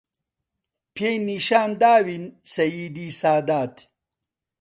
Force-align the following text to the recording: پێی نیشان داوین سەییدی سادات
پێی 0.95 1.17
نیشان 1.29 1.69
داوین 1.81 2.23
سەییدی 2.53 3.09
سادات 3.21 3.75